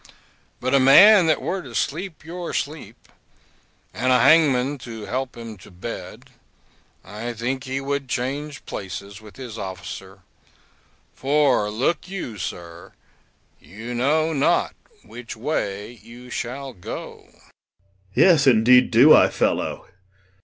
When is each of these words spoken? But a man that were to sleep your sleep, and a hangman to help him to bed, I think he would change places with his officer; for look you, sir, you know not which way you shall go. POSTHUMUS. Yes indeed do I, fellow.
But 0.59 0.73
a 0.73 0.79
man 0.79 1.27
that 1.27 1.43
were 1.43 1.61
to 1.61 1.75
sleep 1.75 2.25
your 2.25 2.55
sleep, 2.55 3.07
and 3.93 4.11
a 4.11 4.17
hangman 4.21 4.79
to 4.79 5.05
help 5.05 5.37
him 5.37 5.57
to 5.57 5.69
bed, 5.69 6.31
I 7.05 7.33
think 7.33 7.65
he 7.65 7.79
would 7.79 8.09
change 8.09 8.65
places 8.65 9.21
with 9.21 9.35
his 9.35 9.59
officer; 9.59 10.21
for 11.13 11.69
look 11.69 12.07
you, 12.09 12.39
sir, 12.39 12.93
you 13.59 13.93
know 13.93 14.33
not 14.33 14.73
which 15.03 15.37
way 15.37 15.99
you 16.01 16.31
shall 16.31 16.73
go. 16.73 17.25
POSTHUMUS. 17.25 17.51
Yes 18.15 18.47
indeed 18.47 18.89
do 18.89 19.13
I, 19.15 19.29
fellow. 19.29 19.85